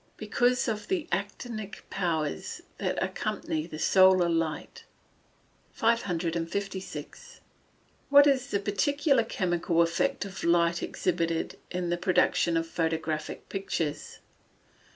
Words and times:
_Because 0.17 0.67
of 0.67 0.87
the 0.87 1.07
actinic 1.11 1.85
powers 1.91 2.61
that 2.79 2.97
accompany 3.03 3.67
the 3.67 3.77
solar 3.77 4.27
light. 4.29 4.83
556. 5.73 7.39
_What 8.11 8.25
is 8.25 8.47
the 8.49 8.59
particular 8.59 9.23
chemical 9.23 9.79
effect 9.83 10.25
of 10.25 10.43
light 10.43 10.81
exhibited 10.81 11.59
in 11.69 11.91
the 11.91 11.97
production 11.97 12.57
of 12.57 12.65
photographic 12.67 13.47
pictures? 13.47 14.17